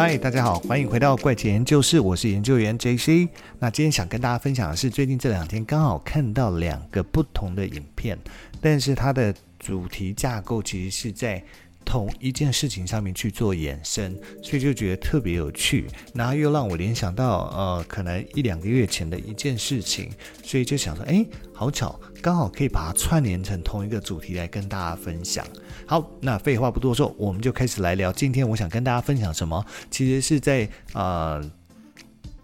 [0.00, 3.28] 嗨，大家好，欢迎回到怪奇研究室，我是研究员 JC。
[3.58, 8.16] 那今天想跟大家分享的是，最近这两天刚好看到两个不同的影片，
[8.60, 11.42] 但是它的主题架构其实是在
[11.88, 20.10] 同一件事情上面去做衍生，所以就觉得特别有趣，然后又让我联想到呃，可能一两个月前的一件事情，
[20.44, 21.24] 所以就想说，哎，
[21.54, 25.42] 好巧，刚好可以把它串联成同一个主题来跟大家分享。
[25.86, 28.12] 好，那废话不多说，我们就开始来聊。
[28.12, 29.64] 今天我想跟大家分享什么？
[29.90, 31.42] 其实是在呃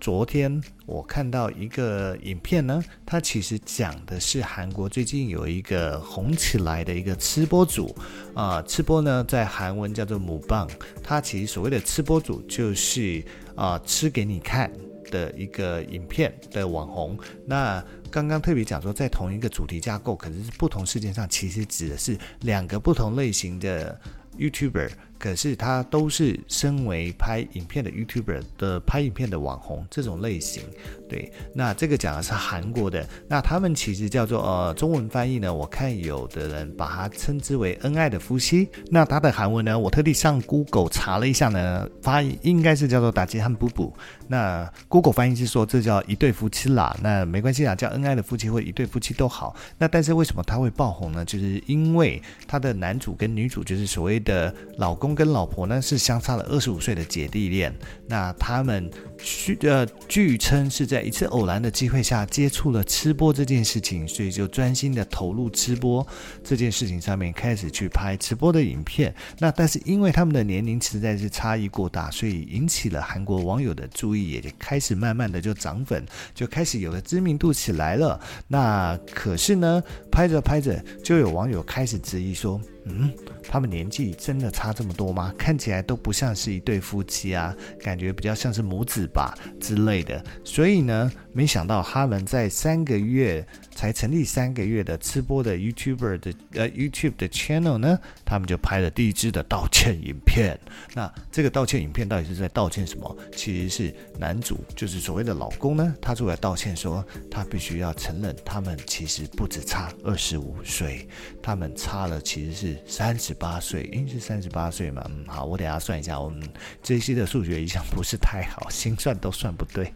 [0.04, 7.96] 昨天我看到一个影片呢，它其实讲的是韩国最近有一个红起来的一个吃播主
[8.34, 10.68] 啊、吃播呢在韩文叫做母棒，
[11.02, 13.24] 它其实所谓的吃播主就是
[13.56, 14.70] 啊、吃给你看
[15.10, 17.18] 的一个影片的网红。
[17.46, 23.98] 那刚刚特别讲说，在同一个主题架构，可是不同事件上，其实指的是两个不同类型的
[24.38, 24.90] YouTuber。
[25.18, 30.62] 可是他都是身为拍影片的 YouTuber 的拍影片的网红这种类型，
[31.08, 31.32] 对。
[31.54, 38.68] 那这个讲的是韩国的，那他们其实叫做呃中文翻译呢，我看有的人把它称之为恩爱的夫妻。
[38.90, 43.94] 那他的韩文呢，我特地上 Google 查了一下呢，发音应该是叫做打击汉补补。
[44.28, 49.56] 那 Google 翻译是说这叫一对夫妻啦，那没关系啦，叫恩爱的夫妻或一对夫妻都好。
[49.78, 51.24] 那但是为什么他会爆红呢？
[51.24, 55.03] 就是因为他的男主跟女主就是所谓的老公。
[55.12, 57.74] 跟老婆呢是相差了二十五岁的姐弟恋，
[58.06, 58.88] 那他们
[59.18, 66.06] 据呃据称是在一次偶然的机会下接触了吃播这件事情，所以就专心的投入吃播
[66.44, 69.12] 这件事情上面，开始去拍吃播的影片。
[69.40, 78.20] 那但是因为他们的年龄实在是差异过大，所以引起了韩国网友的注意，也就开始慢慢的就涨粉，就开始有了知名度起来了。
[78.46, 82.60] 那可是呢，拍着拍着就有网友开始质疑说。
[82.84, 83.12] 嗯，
[83.48, 85.34] 他们年纪真的差这么多吗？
[85.38, 90.22] 看起来都不像是一对夫妻啊，感觉比较像是母子吧之类的。
[90.44, 93.46] 所以呢，没想到他们在三个月。
[93.74, 100.56] 才成立三个月的吃播的 YouTuber 的呃 YouTube 的 channel 呢，他们就拍了第一支的道歉影片。
[100.94, 103.16] 那这个道歉影片到底是在道歉什么？
[103.34, 111.08] 其实是男主，就是所谓的老公呢，他出来道歉说，他必须要承认，他们其实不止差二十五岁，
[111.42, 115.04] 他们差了其实是三十八岁，应该是三十八岁嘛？
[115.08, 116.40] 嗯，好，我等下算一下，我们
[116.80, 119.92] 这期的数学一向不是太好，心算都算不对。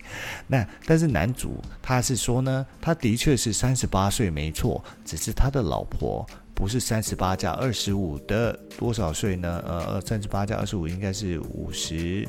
[0.49, 3.69] 那但是男主他是说呢，他的确是三。
[3.69, 9.62] 三十八岁没错，只是他的老婆不是三十八加二十五的多少岁呢？
[9.69, 12.27] 呃，三十八加二十五应该是五十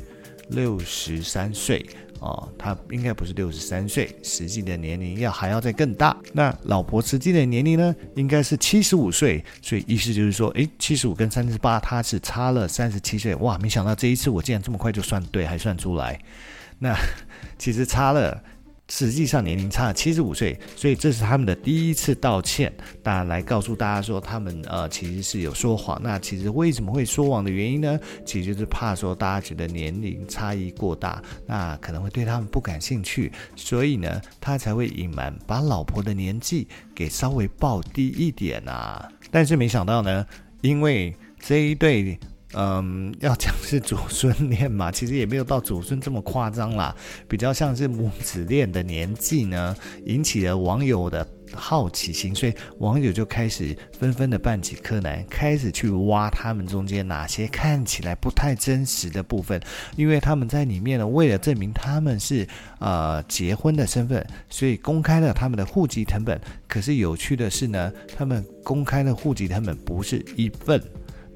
[0.50, 6.14] 六十三岁哦，他应该不是六十三岁，实际的年龄要还要再更大。
[6.34, 13.34] 那老婆实际的年龄呢，应该是七十五岁，所以意思就是说，诶，七十五跟三十八，他是差了三十七岁。
[13.36, 16.20] 哇，没想到这一次我竟然这么快就算对，还算出来。
[16.78, 16.94] 那
[17.56, 18.44] 其实差了。
[18.90, 22.70] 实际上年龄差了七十五岁，所以这是他们的第一次道歉，
[23.02, 25.98] 当然来告诉大家说他们呃其实是有说谎。
[26.02, 27.98] 那其实为什么会说谎的原因呢？
[28.26, 39.08] 其实就是怕说大家觉得年龄差异过大，那可能会对他们不感兴趣，所以呢他才会隐瞒，把老婆的年纪给稍微报低一点啊。
[39.30, 40.26] 但是没想到呢，
[40.62, 42.18] 因为这一对。
[42.54, 46.94] 嗯，要讲是祖孙恋嘛， 其实也没有到祖孙这么夸张啦，
[47.28, 59.60] 比较像是母子恋的年纪呢，引起了网友的好奇心，所以网友就开始纷纷的扮起柯南，开始去挖他们中间哪些看起来不太真实的部分，
[59.96, 62.44] 因为他们在里面呢，为了证明他们是
[62.80, 66.40] 呃结婚的身份，所以公开了他们的户籍成本。
[66.66, 70.82] 可是有趣的是呢，他们公开的户籍成本不是一份。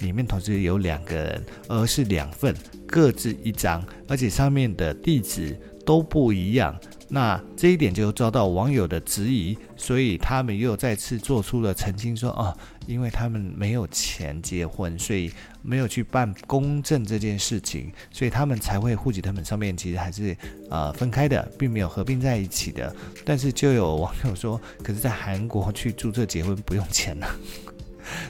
[0.01, 2.55] 里面同时有两个人，而是两份，
[2.87, 6.79] 各自一张，而且上面的地址都不一样。
[7.07, 15.31] 那这一点就遭到网友的质疑，所以他们又再次做出了澄清说，说哦，因为他们没有钱结婚，所以
[15.63, 20.37] 没有去办公证这件事情，所以他们才会户籍謄本上面其实还是
[20.71, 22.95] 呃分开的，并没有合并在一起的。
[23.25, 27.27] 但是就有网友说，可是，在韩国去注册结婚不用钱呢。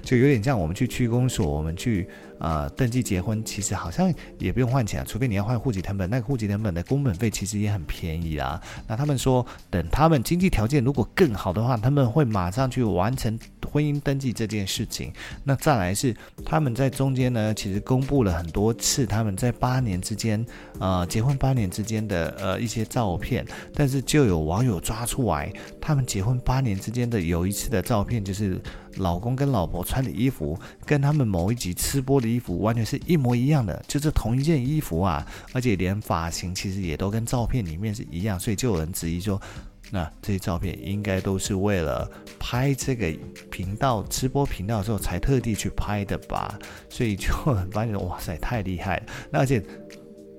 [0.05, 2.07] 就有点像我们去区公所，我们去。
[2.41, 6.11] 呃，登记结婚其实好像也不用换钱，除非你要换户籍成本。
[6.11, 8.61] 那个户籍成本的工本费其实也很便宜啊。
[8.87, 13.39] 那他们说，等他们经济条件如果更好的话，他们会马上去完成
[13.75, 15.13] 婚姻登记这件事情。
[15.43, 20.47] 那再来是他们在中间呢，其实公布了很多次他们在八年之间，
[20.79, 23.45] 呃，结婚八年之间的呃一些照片，
[23.75, 28.61] 但是就有网友抓出来，他们结婚八年之间的有一次的照片就是。
[28.99, 30.57] 老公跟老婆穿的衣服
[30.87, 39.43] 跟他们某一集吃播的衣服完全是一模一样的，就是同一件衣服啊，而且连发型其实也都跟照片里面是一样，所以就有人质疑说，
[39.91, 43.13] 那这些照片应该都是为了拍这个
[43.51, 46.59] 频道吃播频道的时候才特地去拍的吧？
[46.89, 49.07] 所以就很发现哇塞，太厉害了！
[49.31, 49.63] 那而且。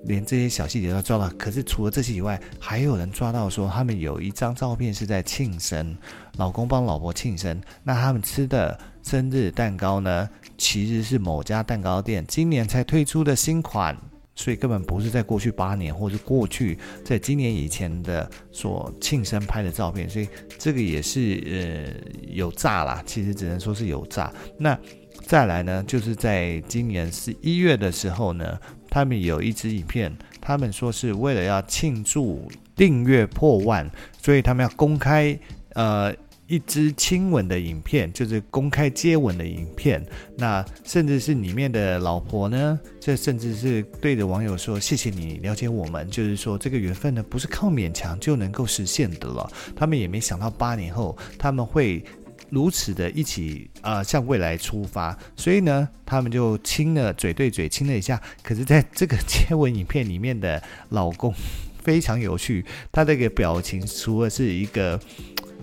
[0.04, 5.96] 连这些小细节都抓到，可是除了这些以外，还有人抓到说他们有一张照片是在庆生，
[6.36, 13.96] 老公帮老婆庆生，那他们吃的生日蛋糕呢，其实是某家蛋糕店今年才推出的新款，
[14.36, 24.32] 所以根本不是在过去八年或是过去在今年以前的所庆生拍的照片，所以这个也是呃有诈啦，其实只能说是有诈。
[24.56, 24.78] 那
[25.26, 28.56] 再来呢，就是在今年十一月的时候呢。
[28.88, 33.90] 他们有一支影片，他们说是为了要庆祝订阅破万，
[34.22, 35.38] 所以他们要公开
[35.74, 36.14] 呃
[36.46, 40.04] 一支亲吻的影片，就是公开接吻的影片。
[40.36, 49.50] 那甚至是里面的老婆呢，这甚至是对着网友说：“谢谢你了解我们。”就是说这个缘分呢，不是靠勉强就能够实现的了。
[49.74, 52.04] 他们也没想到八年后他们会。
[52.48, 58.22] 如此的一起啊、向未来出发，所以呢，他们就亲了嘴对嘴亲了一下。
[58.40, 61.34] 可是，在这个接吻影片里面的老公
[61.82, 64.96] 非常有趣，他这个表情除了是一个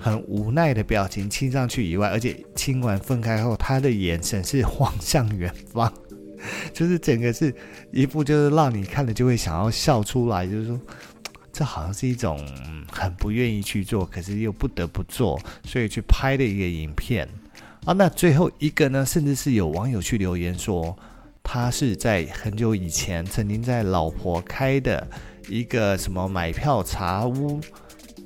[0.04, 5.90] 很无奈的表情亲上去以外，而且亲完分开后，他的眼神是望向远方，
[6.74, 7.56] 就是整个是
[7.92, 10.80] 一副就是让你看了就会想要笑出来，就是说。
[11.56, 12.44] 这好像是一种
[12.92, 17.30] 很不愿意去做，可是又不得不做，所以去拍的一个影片
[17.86, 17.94] 啊。
[17.94, 20.98] 那最后一个呢，甚至是有网友去留言说，
[21.44, 25.08] 他是在很久以前曾经在老婆开的
[25.48, 27.62] 一个什么买票茶屋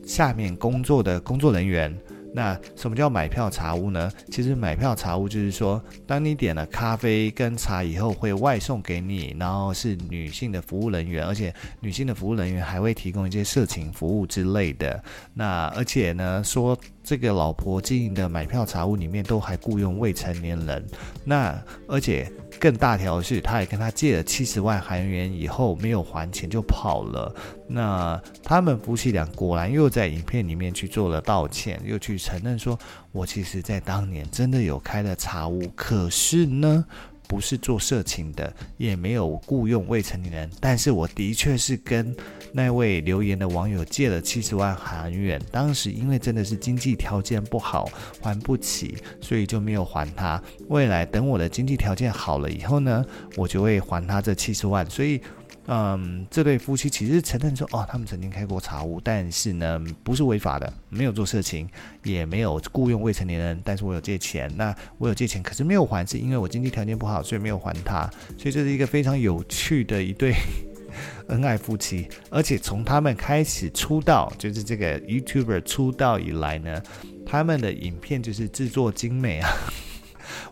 [0.08, 1.96] 下面工作的工作人员。
[2.34, 4.12] 那什么叫买票茶屋呢？
[4.30, 15.02] 其实买票茶屋就是说，当你点了咖啡跟茶以后，会外送给你，然后是女性的服务人员，而且女性的服务人员还会提供一些色情服务之类的。
[15.34, 20.86] 那而且呢，说这个老婆经营的买票茶屋里面都还雇佣未成年人。
[21.24, 22.32] 那而且。
[22.60, 27.34] 更大条的是，他也跟他借了七十万韩元，以后没有还钱就跑了。
[27.68, 32.78] 那他们夫妻俩果然又在影片里面去做了道歉，又去承认说
[33.12, 36.86] ：“我其实在当年真的有开了茶屋，可是呢。”
[37.28, 42.16] 不是做色情的，也没有雇佣未成年人，但是我的确是跟
[42.52, 47.90] 那位留言的网友借了七十万韩元，当时因为真的是经济条件不好，
[48.22, 50.42] 还不起，所以就没有还他。
[50.70, 55.22] 未来等我的经济条件好了以后呢，我就会还他这七十万，所以。
[55.70, 61.68] 嗯，这对夫妻其实承认说，哦，他们曾经开过茶屋，但是呢，不是违法的，没有做色情，
[62.04, 63.62] 也没有雇佣未成年人。
[63.66, 68.10] 但是我有借钱，那我有借钱，可是没有还，是因为我经济条件不好，所以没有还他。
[68.38, 70.34] 所以这是一个非常有趣的一对
[71.28, 72.08] 恩爱夫妻。
[72.30, 76.82] 而且从他们开始出道，就是这个 YouTuber 出道以来呢，
[77.26, 79.50] 他们的影片就是制作精美啊。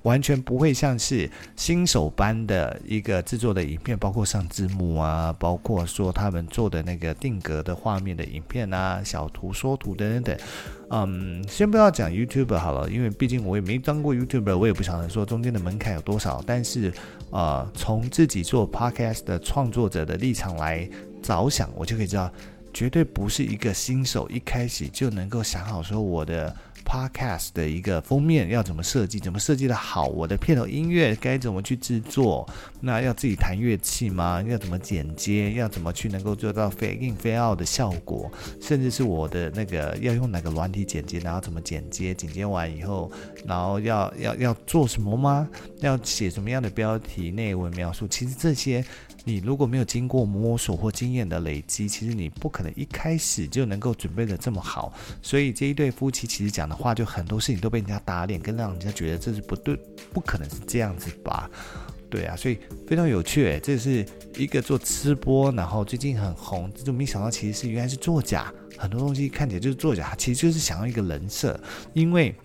[0.03, 10.37] 完全不会像是新手般的一个制作的影片，包括上字幕啊，包括说他们做的那个定格的画面的影片啊，小图说图等等等。
[10.91, 16.43] 嗯，先不要讲 YouTube 好了，因为毕竟我也没当过 YouTuber，我也不晓得说中间的门槛有多少。
[16.45, 16.93] 但是，
[17.31, 20.87] 呃，从自己做 Podcast 的创作者的立场来
[21.23, 22.31] 着想，我就可以知道，
[22.71, 26.55] 绝对不是一个新手一开始就能够想好说我的。
[26.85, 29.19] Podcast 的一个封面要怎么设计？
[29.19, 30.07] 怎么设计的好？
[30.07, 32.47] 我的片头音乐该怎么去制作？
[32.79, 34.41] 那要自己弹乐器吗？
[34.47, 35.53] 要怎么剪接？
[35.53, 38.31] 要怎么去能够做到 fade in fade out 的效果？
[38.61, 41.19] 甚至是我的那个要用哪个软体剪接？
[41.19, 42.13] 然后怎么剪接？
[42.13, 43.11] 剪接完以后，
[43.45, 45.49] 然后要要要做什么吗？
[45.81, 48.07] 要写什么样的标题、内文描述？
[48.07, 48.85] 其实这些。
[49.27, 54.93] 你如果没有经过摸索或经验的累积，其实你不可能一开始就能够准备的这么好。
[55.19, 59.75] 所以这一对夫妻其实讲的话，就很多事情都被人家打脸，跟让人家觉得这是不对，
[60.13, 61.49] 不可能是这样子吧？
[62.09, 64.05] 对啊，所以非常有趣，这是
[64.35, 71.59] 一个做吃播，然后最近很红，就没想到其实是原来是作假，很多东西看起来就是作假，其实就是想要一个人设，
[71.93, 72.35] 因为。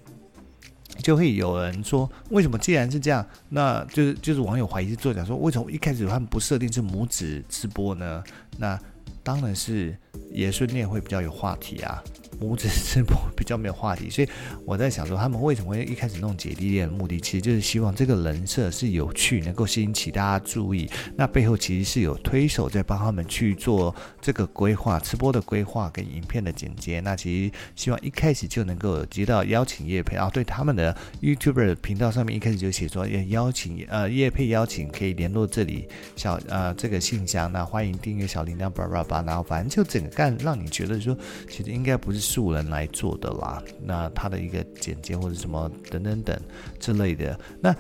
[1.05, 8.23] 就会有人说，为什么既然是这样，那就是就是网友怀疑是作假，说为什么一开始他们不设定是母子直播呢？
[8.59, 8.79] 那
[9.23, 9.97] 当然是
[10.31, 12.03] 爷孙恋会比较有话题啊。
[12.41, 14.29] 母子直播比较没有话题，所以
[14.65, 20.89] 我在想说，他们为什么会一开始弄姐弟恋的目的，其实就是希望这个人设是有趣，能够吸引起大家注意。
[21.17, 26.99] 那背后其实是有推手在帮他们去做这个规划、直播的规划跟影片的剪接。
[27.01, 41.15] 那其实希望一开始就能够接到邀请叶配啊，对他们的 YouTuber 频道上面一开始就写说要邀请呃叶配邀请可以联络这里小呃这个信箱，那欢迎订阅小铃铛叭叭叭，然后反正就整个干让你觉得说，
[41.51, 42.30] 其实应该不是。
[42.31, 46.41] 素人来做的啦，那他的一个简介或者什么等等等
[46.79, 47.39] 之类的。
[47.61, 47.75] 那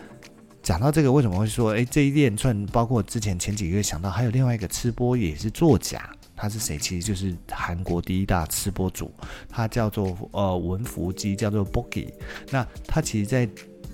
[0.62, 6.76] 讲到这个，为什么会说，诶，这一连串包括之前前几个月想到还有另外一个吃播也是作假，他是谁？
[6.76, 9.10] 其实就是韩国第一大吃播主，
[9.48, 12.12] 他叫做呃文福基，叫做 Boogie。
[12.50, 13.48] 那他其实在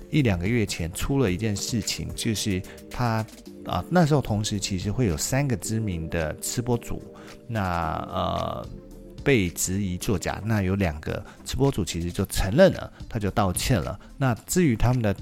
[0.09, 3.25] 一两个月前出了一件事情，就是他
[3.65, 7.01] 啊、那时候同时其实会有三个知名的吃播主，
[7.47, 7.61] 那
[8.11, 8.67] 呃。
[9.27, 13.99] 被质疑作假，那有两个直播主其实就承认了，他就道歉了。
[14.17, 15.13] 那至于他们的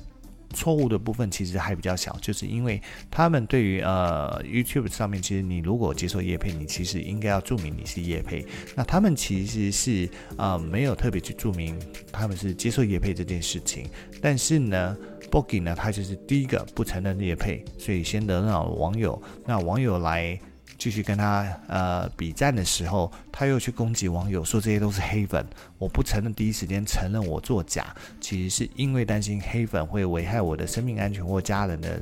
[0.53, 8.45] 错误的部分，其实还比较小，就是因为他们对于呃 YouTube 上面，其实你如果接受叶配，你其实应该要注明你是叶配。
[8.75, 10.07] 那他们其实是
[10.37, 11.75] 呃没有特别去注明
[12.11, 13.89] 他们是接受叶配这件事情。
[14.21, 14.95] 但是呢
[15.31, 20.39] ，Boogie 呢，他就是第一个不承认叶配，所以先得到网友，那网友来。
[20.77, 25.45] 继续跟他呃比战的时候，他又去攻击网友，说这些都是黑粉。
[25.77, 31.99] 我不承认，第一时间承认我作假，其实是因为担心黑粉会危害我的生命安全或家人的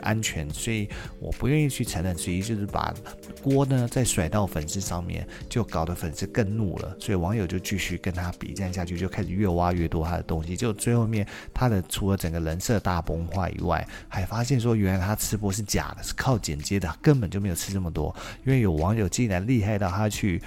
[0.00, 0.88] 安全，所以
[1.18, 2.94] 我不愿意去承认，所以就是把
[3.42, 20.42] 锅呢再甩到粉丝上面，就搞得粉丝更怒了，所以网友就继续跟他比战下去，就开始越挖越多他的东西，就最后面他的除了整个人设大崩坏以外，还发现说原来他吃播是假的，是靠剪接的，根本就没有吃这么多，因为有网友竟然厉害到他去。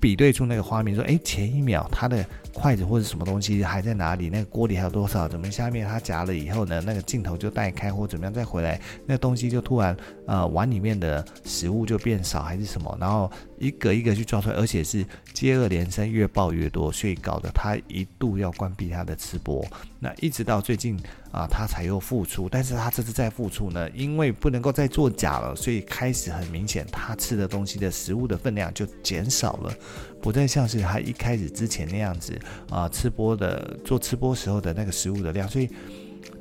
[0.00, 2.22] 比对出那个画面，说：“诶，前一秒他的
[2.54, 4.30] 筷子或者什么东西还在哪里？
[4.30, 5.28] 那个锅里还有多少？
[5.28, 6.80] 怎么下面他夹了以后呢？
[6.80, 8.32] 那个镜头就带开或怎么样？
[8.32, 9.96] 再回来，那东西就突然
[10.26, 12.96] 呃碗里面的食物就变少还是什么？
[13.00, 19.64] 然后一个一个去抓出来，而且是接二连三，越爆越多，所以搞得他一度要关闭他的吃播。
[19.98, 20.98] 那一直到最近。”
[21.34, 29.74] 啊，他才又复出，但是他这次再复出呢，因为不能够再作假了，所以开始很明显，他吃的东西的食物的分量就减少了，
[30.22, 32.38] 不再像是他一开始之前那样子
[32.70, 35.68] 啊，吃播的做吃播时候的那个食物的量，所以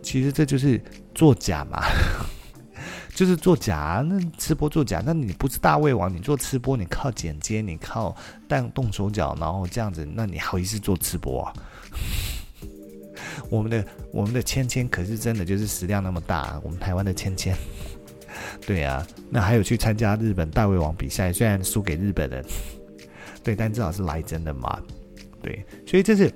[0.01, 0.81] 其实这就是
[1.13, 1.81] 作假嘛，
[3.15, 8.15] 就是作假，那吃播作假，那你不是大胃王，你做吃播，你靠剪接，你靠
[8.47, 11.53] 但动手脚，然后这样子，那你好意思做吃播啊？
[13.49, 17.53] 我们的我们的芊芊可是真的就是食量那么大，我们台湾的芊芊，
[18.65, 22.43] 对啊，那还有去参加日本大胃王比赛，虽然输给日本人，
[23.43, 24.81] 对，但至少是来真的嘛，
[25.43, 26.33] 对，所以这是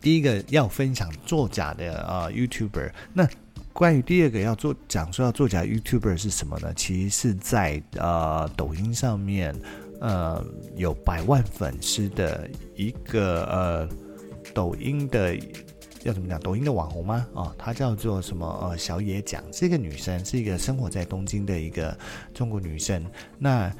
[0.00, 2.90] 第一个要分享作假的啊、呃、YouTuber。
[3.14, 3.26] 那
[3.72, 6.74] 关于第二个要做讲说要作假 YouTuber 是什么呢？
[6.74, 9.54] 其实是在呃抖音上面
[10.00, 13.88] 呃有百万粉丝的一个呃
[14.52, 15.38] 抖音的。
[16.02, 16.40] 要怎么讲？
[16.40, 17.26] 抖音的网红吗？
[17.34, 18.46] 哦，她叫做什么？
[18.62, 21.94] 呃，小野讲，是一个女生，是一个生活在东京的一个
[22.32, 23.04] 中国女生。
[23.38, 23.70] 那。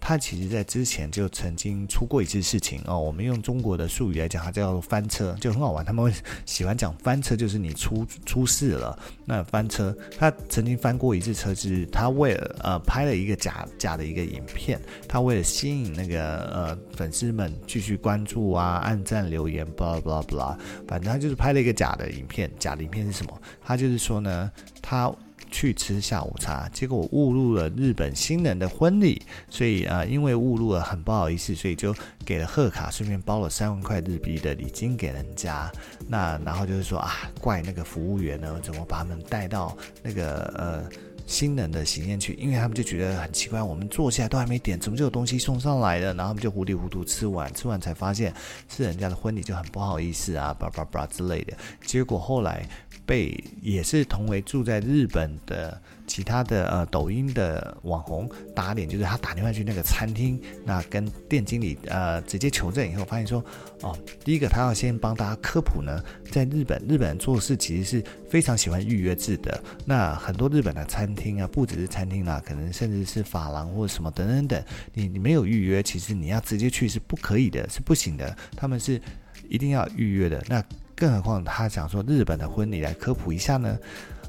[0.00, 2.98] 他其实，在之前就曾经出过一次事情哦。
[2.98, 5.84] 我们用中国的术语来讲，它叫做翻车，就很好玩。
[5.84, 6.12] 他们会
[6.46, 8.98] 喜欢讲翻车，就是你出出事了。
[9.24, 22.50] 那翻车，他曾经翻过一次车，就是他为了呃拍了一个假假的一个影片，他为了吸引那个呃粉丝们继续关注啊、按赞、留言，blah blah blah，反正他就是拍了一个假的影片。
[22.58, 23.40] 假的影片是什么？
[23.62, 24.50] 他就是说呢，
[24.80, 25.12] 他。
[25.50, 35.70] 去吃下午茶，结果误入了日本新人的婚礼，所以啊、因为误入了，很不好意思，所以就给了贺卡，顺便包了三万块日币的礼金给人家。
[36.06, 40.88] 那然后就是说啊，怪那个服务员呢，怎么把他们带到那个呃
[41.26, 42.34] 新人的喜宴去？
[42.34, 46.14] 因为他们就觉得很奇怪，我们坐下来都还没点，怎么就有东西送上来了？
[46.14, 48.32] 然后他们就糊里糊涂吃完，吃完才发现
[48.68, 51.56] 是人家的婚礼，就很不好意思啊，叭叭叭之类的。
[51.84, 52.66] 结果后来。
[53.08, 63.42] 被也是同为住在日本的其他的呃抖音的网红打脸，就是他打电话去那个餐厅，那跟店经理呃直接求证以后，发现说
[63.80, 74.62] 哦，第一个他要先帮大家科普呢，在日本日本人做事其实是非常喜欢预约制的，那很多日本的餐厅啊，不只是餐厅啦，可能甚至是发廊或者什么等等等，
[74.92, 79.00] 你你没有预约，其实你要直接去是不可以的，是不行的，他们是
[79.48, 80.44] 一定要预约的。
[80.46, 80.62] 那
[80.98, 83.78] 更何况他想说日本的婚礼来科普一下呢？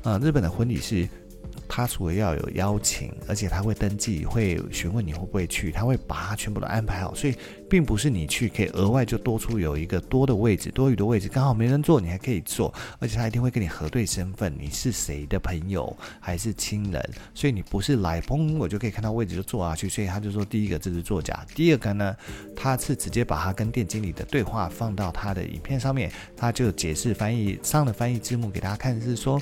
[0.03, 1.09] 呃，日本的婚礼是。
[1.69, 7.35] 他除了要有邀请，而且他会登记，会询问你会不会去，他会把它全部都安排好，所以
[7.69, 22.15] 并不是你去可以额外就多出有一个多的位置，多余的位置刚好没人坐，你还可以坐，而且他一定会跟你核对身份，你是谁的朋友还是亲人，所以你不是来砰我就可以看到位置就坐下去，所以他就说第一个这是作假，第二个呢，
[22.55, 29.39] 他是直接把他跟店经理的对话放到他的影片上面，他就解释翻译上的翻译字幕给大家看，是说。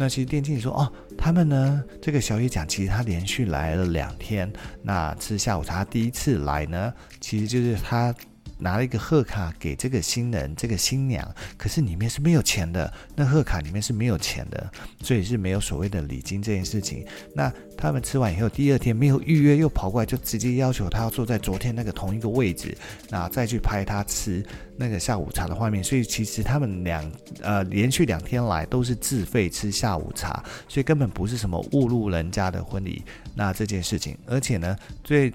[0.00, 4.50] 那其实店经理说哦，他们呢，这个小野讲，其实他连续来了两天，
[4.82, 8.14] 那吃下午茶第一次来呢，其实就是他。
[8.58, 14.70] 拿了一个贺卡给这个新人，这个新娘，可是里面是没有钱的，那贺卡里面是没有钱的，
[15.02, 17.06] 所以是没有所谓的礼金这件事情。
[17.34, 22.76] 那他们吃完以后，第二天没有预约，又跑过来就直接要求他要坐在昨天那个同一个位置，
[23.08, 24.44] 那再去拍他吃
[24.76, 25.82] 那个下午茶的画面。
[25.82, 27.08] 所以其实他们两
[27.40, 34.18] 呃连续两天来都是自费吃下午茶，所以根本不是什么误入人家的婚礼那这件事情。
[34.26, 35.32] 而且呢，最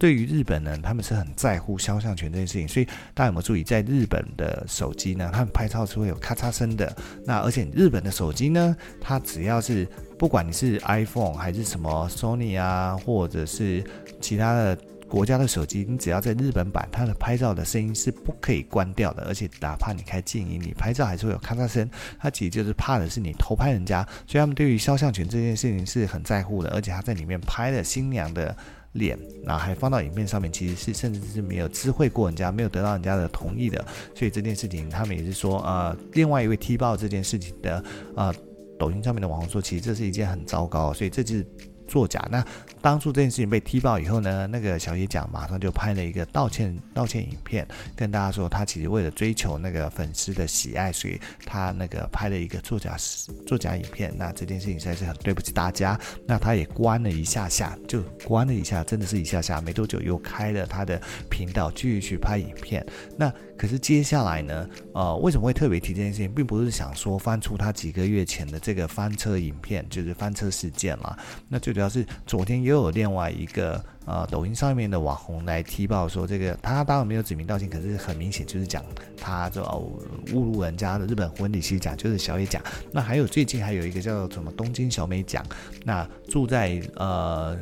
[0.00, 6.90] 对于日本人，他们是很在乎肖像权这件事情，所以大家有没有注意，在日本的手机呢，他们拍照是会有咔嚓声的。
[7.26, 9.86] 那而且日本的手机呢，它只要是
[10.18, 13.84] 不管你是 iPhone 还是什么 Sony 啊，或者是
[14.22, 21.86] 其他的国家的手机，你只要在日本版，它的拍照的声音是不可以关掉的，而且哪怕你开静音，你拍照还是会有咔嚓声。
[22.18, 28.56] 它其实就是怕的是你偷拍人家，所以他们对于肖像权这件事情是很在乎的，而且他在里面拍了新娘的。
[28.92, 37.84] 脸，然后还放到影片上面，其实是甚至是没有知会过人家，没有得到人家的同意的，所以这件事情他们也是说，呃，另外一位踢爆这件事情的，
[38.16, 38.34] 呃，
[38.78, 41.46] 抖音上面的网红说，其实这是一件很糟糕，所以这就是。
[41.90, 42.24] 作假。
[42.30, 42.42] 那
[42.80, 47.66] 当初这件事情被踢爆以后呢，那个小野奖马上就拍了一个道歉道歉影片，
[47.96, 52.96] 跟大家说他其实为了追求那个粉丝的喜爱，所以他那个拍了一个作假
[53.44, 54.14] 作假影片。
[54.16, 55.98] 那这件事情实在是很对不起大家。
[56.26, 62.86] 那他也关了一下下，就关了一下，真的是一下下，没多久又开了他的频道继续去拍影片。
[63.16, 71.16] 那可是接下来呢，呃，为什么会特别提这件事情，并不是想说翻出他几个月前的这个翻车影片，就是翻车事件嘛。
[71.48, 71.70] 那最。
[71.70, 78.84] 主要是昨天又有另外一个呃抖音上面的网红来踢爆说，这个他当然没有指名道姓，可是很明显就是讲
[79.16, 82.60] 他就侮辱人家的日本婚礼，其实讲就是小野奖。
[82.90, 85.46] 那还有最近还有一个叫做什么东京小美奖，
[85.84, 87.56] 那住在呃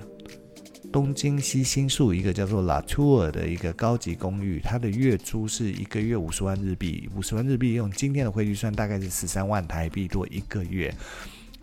[0.93, 10.95] 东京西新宿一个叫做 Latur 的一个高级公寓，它的月租是一个月五十万日币，五十万日币用今天的汇率算大概是十三万台币多一个月。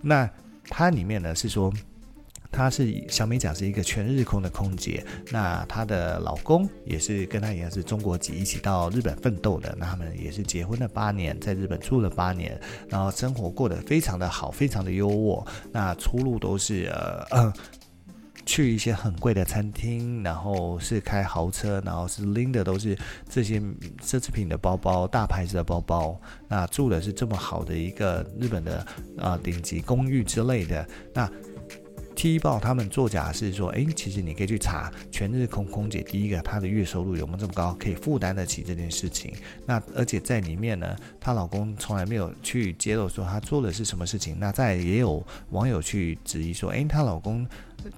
[0.01, 0.29] 那
[0.65, 1.73] 它里面呢是说。
[2.51, 9.75] 她是小美奖是一个全日空的空姐，那她的老公也是跟她一样是中国籍，一起到日本奋斗的。
[9.77, 12.57] 那他们也是结婚了八年，在日本住了八年，
[12.87, 15.45] 然后生活过得非常的好，非常的优渥。
[15.69, 16.85] 那出路都是
[17.29, 17.53] 呃，
[18.45, 22.97] 去一些很贵的餐厅，然后是开豪车，然后是拎的都是
[23.29, 23.59] 这些
[24.01, 26.19] 奢侈品的包包，大牌子的包包。
[26.47, 28.85] 那住的是这么好的一个日本的
[29.17, 31.29] 啊顶级公寓之类的，那。
[32.15, 39.33] 踢爆他们作假是说，诶，其实你可以去查全日空空姐，第一个她的月收入有没有这么高，可以负担得起这件事情。
[39.65, 44.37] 那而且在里面呢，她老公从来没有去揭露说她做的是什么事情。
[44.39, 47.45] 那在也有网友去质疑说，诶，她老公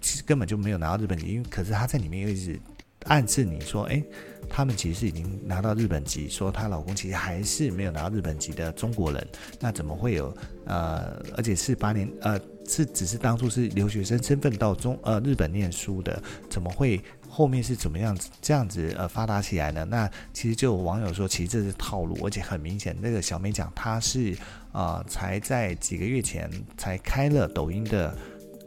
[0.01, 2.59] 其实根本就没有拿到日本籍，因为可是她在里面又一直
[3.05, 4.03] 暗示你说，诶，
[4.49, 9.27] 他们其实是已经拿到日本籍，说她老公其实还是没有拿到日本籍的中国人。
[9.59, 12.39] 那怎么会有呃，而且是八年呃。
[12.69, 19.85] 是只是当初是留学生身份到中呃日本念书的，怎么会后面是怎么样子这样子呃发达起来呢？
[19.85, 24.35] 那其实就有网友说，其实这是套路，而且很明显，那个小美讲她是
[24.73, 28.13] 啊、才在几个月前才开了抖音的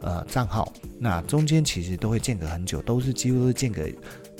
[0.01, 3.81] 呃账号，那中间其实都会间隔很久，都是几乎都是间隔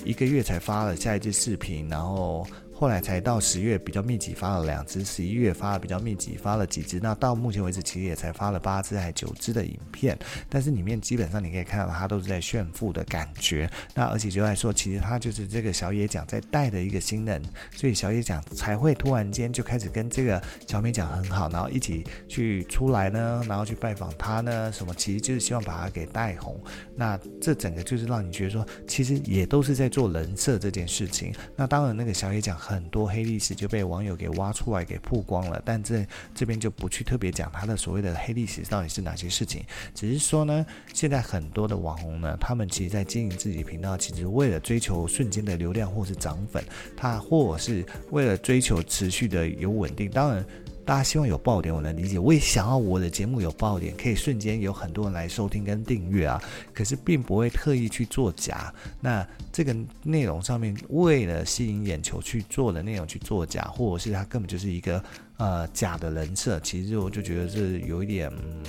[0.04, 2.46] 一个月才发了下一次视频，然后。
[2.82, 10.18] 后来才到十月比较密集发了两支，十一月发了比较密集发了几支，那到目前为止其实也才发了八支还九支的影片，
[10.48, 17.40] 但是里面基本上你可以看到他都是在炫富的感觉，那而且就在说其实他就是这个小野奖在带的一个新人，
[17.70, 26.60] 所以小野奖才会突然间就开始跟这个小美奖很好，然后一起去出来呢，然后去拜访他呢，什么其实就是希望把他给带红，
[26.96, 32.71] 那这整个就是让你觉得说其实也都是在做人设这件事情，那当然那个小野奖很。
[32.72, 35.60] 很多黑历史就被网友给挖出来给曝光了。
[35.64, 46.64] 但这这边就不去特别讲他的所谓的黑历史到底是哪些事情，只是说呢，现在很多的网红呢，他们其实在经营自己频道，其实为了追求瞬间的流量或是涨粉，
[46.96, 50.44] 他或是为了追求持续的有稳定，当然。
[50.84, 52.18] 大家希望有爆点，我能理解。
[52.18, 56.42] 我也想要我的节目有爆点，可以瞬间有很多人来收听跟订阅啊。
[56.74, 58.74] 可是并不会特意去做假。
[59.00, 65.02] 那这个内容上面为了吸引眼球去做的内容去做假，或者是它根本就是一个
[65.36, 66.58] 呃假的人设。
[66.60, 68.64] 其实我就觉得是有一点，嗯，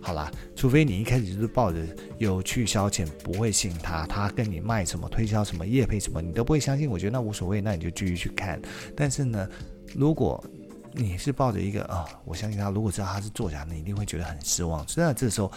[0.00, 1.78] 好啦，除非你一开始就是抱着
[2.18, 6.90] 有去消遣，不会信他，他跟你卖什么推销什么业配什么，你都不会相信。
[6.90, 8.60] 我觉得那无所谓，那你就继续去看。
[8.96, 9.48] 但是呢，
[9.94, 10.42] 如果
[10.96, 12.70] 你是抱着一个啊、我相信他。
[12.70, 14.86] 如果知道他是作假，你一定会觉得很失望。
[14.86, 15.50] 所以这时候，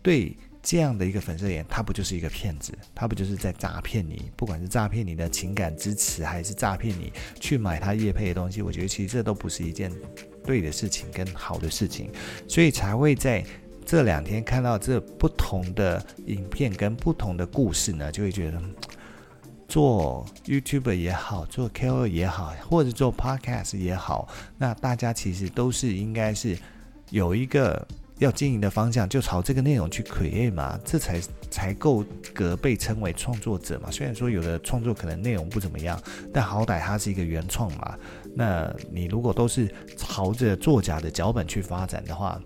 [0.00, 2.72] 对这样的一个粉丝而言，他不就是一个骗子？
[2.94, 4.30] 他不就是在诈骗你？
[4.36, 9.90] 不管是诈骗你的情感支持，还是诈骗你去买他业配的东西，我觉得其实这都不是一件
[10.44, 12.10] 对的事情跟好的事情。
[12.46, 13.44] 所以才会在
[13.84, 18.62] 这两天看到这不同的影片跟不同的故事呢，就会觉得。
[19.72, 26.58] 做 YouTube 也好，做 KOL 也好，或者做 Podcast 也好，那大家其实都是应该是
[27.08, 31.18] 有一个要经营的方向，就朝这个内容去 create 嘛，这才
[31.50, 32.04] 才够
[32.34, 33.90] 格被称为创作者嘛。
[33.90, 35.98] 虽然说有的创作可能内容不怎么样，
[36.34, 37.96] 但好歹它是一个原创嘛。
[38.36, 42.38] 那你如果都是朝着作假的脚本去发展的话，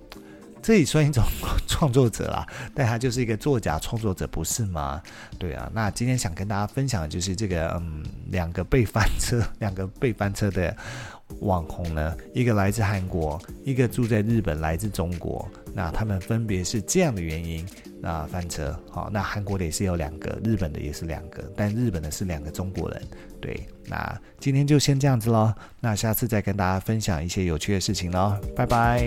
[0.67, 1.23] 这也算一种
[1.69, 5.01] 创作者啦， 但他就是一个作假创作者，不是吗？
[5.39, 10.77] 对啊，那今天想跟大家分享的就是这个，嗯，两个被翻车， 两个被翻车的
[11.39, 17.65] 网红呢，一个来自韩国，一个住在日本，来自中国，那他们分别是这样的原因，
[18.01, 18.77] 那翻车。
[18.91, 23.01] 好，那韩国的也是有两个，日本的也是两个，但日本的是两个中国人。
[23.41, 29.07] 对，那今天就先这样子喽，那下次再跟大家分享一些有趣的事情喽，拜拜。